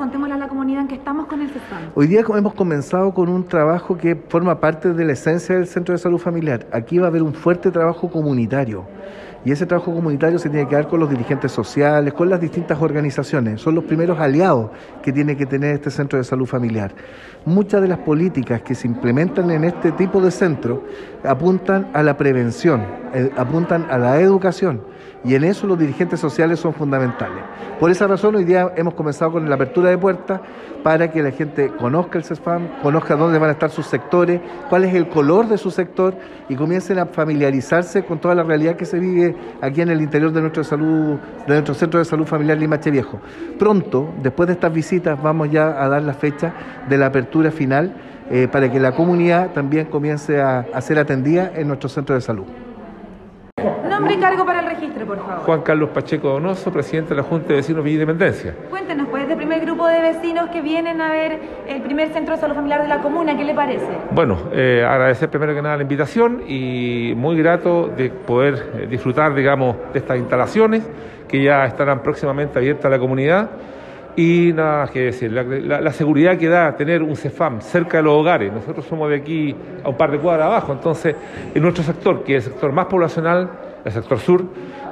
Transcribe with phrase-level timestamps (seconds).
[0.00, 1.90] Contémosle a la comunidad en que estamos con el CESFAM.
[1.94, 5.92] Hoy día hemos comenzado con un trabajo que forma parte de la esencia del Centro
[5.92, 6.66] de Salud Familiar.
[6.72, 8.86] Aquí va a haber un fuerte trabajo comunitario.
[9.44, 12.80] Y ese trabajo comunitario se tiene que dar con los dirigentes sociales, con las distintas
[12.80, 13.60] organizaciones.
[13.60, 14.70] Son los primeros aliados
[15.02, 16.94] que tiene que tener este centro de salud familiar.
[17.44, 20.82] Muchas de las políticas que se implementan en este tipo de centro
[21.24, 22.80] apuntan a la prevención,
[23.36, 24.82] apuntan a la educación
[25.24, 27.42] y en eso los dirigentes sociales son fundamentales.
[27.78, 30.40] Por esa razón hoy día hemos comenzado con la apertura de puertas
[30.82, 34.40] para que la gente conozca el CESFAM, conozca dónde van a estar sus sectores,
[34.70, 36.14] cuál es el color de su sector
[36.48, 40.32] y comiencen a familiarizarse con toda la realidad que se vive aquí en el interior
[40.32, 40.64] de nuestro
[41.74, 43.20] centro de salud familiar Limache Viejo.
[43.58, 46.54] Pronto, después de estas visitas, vamos ya a dar la fecha
[46.88, 47.94] de la apertura final
[48.30, 52.46] eh, para que la comunidad también comience a ser atendida en nuestro centro de salud.
[53.88, 55.44] Nombre y cargo para el registro, por favor.
[55.44, 58.54] Juan Carlos Pacheco Donoso, presidente de la Junta de Vecinos Villa Independencia.
[58.68, 62.40] Cuéntenos, pues, del primer grupo de vecinos que vienen a ver el primer centro de
[62.40, 63.86] salud familiar de la comuna, ¿qué le parece?
[64.10, 69.34] Bueno, eh, agradecer primero que nada la invitación y muy grato de poder eh, disfrutar,
[69.34, 70.88] digamos, de estas instalaciones
[71.28, 73.50] que ya estarán próximamente abiertas a la comunidad.
[74.16, 78.14] Y nada que decir, la- la seguridad que da tener un CEFAM cerca de los
[78.14, 78.52] hogares.
[78.52, 81.14] Nosotros somos de aquí a un par de cuadras abajo, entonces
[81.54, 83.48] en nuestro sector, que es el sector más poblacional,
[83.84, 84.44] el sector sur,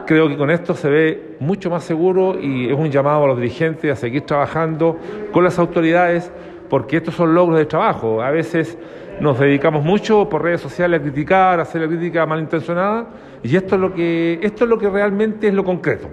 [0.07, 3.37] creo que con esto se ve mucho más seguro y es un llamado a los
[3.39, 4.97] dirigentes a seguir trabajando
[5.33, 6.33] con las autoridades,
[6.71, 8.23] porque estos son logros de trabajo.
[8.23, 8.79] A veces
[9.21, 13.09] nos dedicamos mucho por redes sociales a criticar, a hacer la crítica malintencionada,
[13.43, 16.09] y esto es lo que, esto es lo que realmente es lo concreto.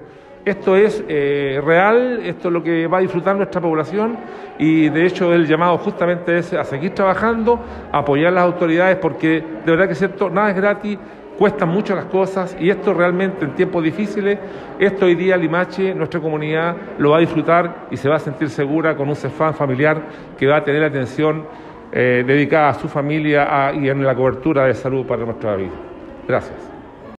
[0.45, 4.15] Esto es eh, real, esto es lo que va a disfrutar nuestra población
[4.59, 7.59] y de hecho el llamado justamente es a seguir trabajando,
[7.91, 10.99] a apoyar a las autoridades porque de verdad que es cierto, nada es gratis,
[11.39, 14.38] cuestan mucho las cosas y esto realmente en tiempos difíciles,
[14.77, 18.51] esto hoy día Limache, nuestra comunidad, lo va a disfrutar y se va a sentir
[18.51, 19.99] segura con un CEFAM familiar
[20.38, 21.43] que va a tener atención
[21.91, 25.73] eh, dedicada a su familia y en la cobertura de salud para nuestra vida.
[26.27, 26.71] Gracias.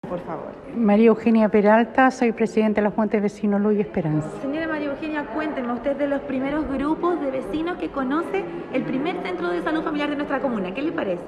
[0.08, 0.55] Por favor.
[0.76, 4.28] María Eugenia Peralta, soy presidenta de la Junta de Vecinos Luz y Esperanza.
[4.42, 8.44] Señora María Eugenia, cuéntenme, usted es de los primeros grupos de vecinos que conoce
[8.74, 10.74] el primer centro de salud familiar de nuestra comuna.
[10.74, 11.22] ¿Qué le parece?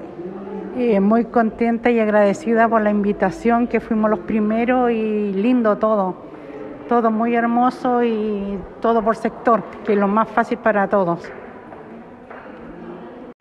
[0.77, 6.15] Eh, muy contenta y agradecida por la invitación, que fuimos los primeros y lindo todo.
[6.87, 11.27] Todo muy hermoso y todo por sector, que es lo más fácil para todos.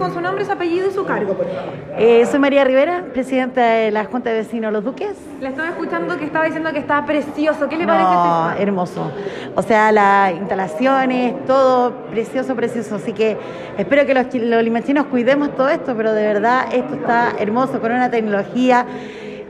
[0.00, 1.72] Con su nombre, su apellido y su cargo, por favor.
[1.98, 5.16] Eh, soy María Rivera, presidenta de la Junta de Vecinos Los Duques.
[5.40, 7.68] Le estaba escuchando que estaba diciendo que estaba precioso.
[7.68, 8.04] ¿Qué le parece?
[8.04, 9.10] No, ese- hermoso.
[9.56, 12.94] O sea, las instalaciones, todo precioso, precioso.
[12.94, 13.36] Así que
[13.76, 17.90] espero que los, los limachinos cuidemos todo esto, pero de verdad esto está hermoso, con
[17.90, 18.86] una tecnología,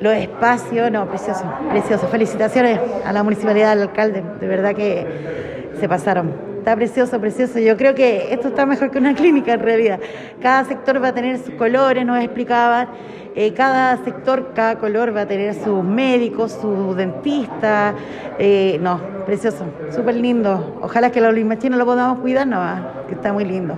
[0.01, 2.09] los espacios, no, precioso, precioso.
[2.09, 6.48] Felicitaciones a la municipalidad, al alcalde, de verdad que se pasaron.
[6.69, 7.59] Está precioso, precioso.
[7.61, 10.01] Yo creo que esto está mejor que una clínica en realidad.
[10.43, 12.89] Cada sector va a tener sus colores, nos explicaban.
[13.35, 17.95] Eh, cada sector, cada color va a tener sus médicos, su dentista.
[18.39, 20.79] Eh, no, precioso, súper lindo.
[20.83, 23.75] Ojalá que los limachinos lo podamos cuidar, no, ah, que está muy lindo.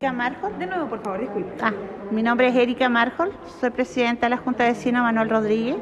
[0.00, 0.56] Erika Marjol.
[0.60, 1.54] De nuevo, por favor, disculpe.
[1.60, 1.72] Ah,
[2.12, 5.76] mi nombre es Erika Marjol, soy presidenta de la Junta de Vecinos Manuel Rodríguez.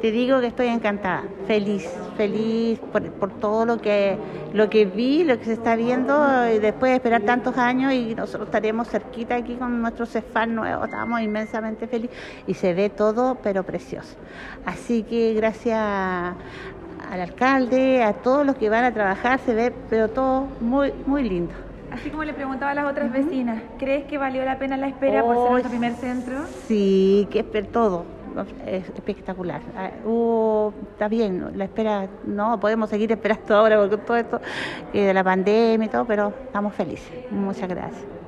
[0.00, 4.16] Te digo que estoy encantada, feliz, feliz por, por todo lo que,
[4.54, 6.14] lo que vi, lo que se está viendo,
[6.50, 10.86] y después de esperar tantos años y nosotros estaremos cerquita aquí con nuestro CEFAN nuevo,
[10.86, 12.16] estamos inmensamente felices
[12.46, 14.16] y se ve todo, pero precioso.
[14.64, 20.08] Así que gracias al alcalde, a todos los que van a trabajar, se ve, pero
[20.08, 21.52] todo muy, muy lindo.
[21.90, 25.22] Así como le preguntaba a las otras vecinas, ¿crees que valió la pena la espera
[25.22, 26.44] por ser nuestro primer centro?
[26.66, 27.40] Sí, que
[27.72, 28.06] todo.
[28.66, 29.60] Es espectacular.
[30.04, 34.40] Hubo- está bien, la espera, no podemos seguir esperando ahora con todo esto
[34.92, 37.12] eh, de la pandemia y todo, pero estamos felices.
[37.30, 38.19] Muchas gracias.